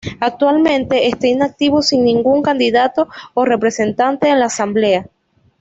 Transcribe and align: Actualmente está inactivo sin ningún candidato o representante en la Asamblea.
Actualmente 0.19 1.09
está 1.09 1.27
inactivo 1.27 1.83
sin 1.83 2.03
ningún 2.05 2.41
candidato 2.41 3.07
o 3.35 3.45
representante 3.45 4.29
en 4.29 4.39
la 4.39 4.47
Asamblea. 4.47 5.05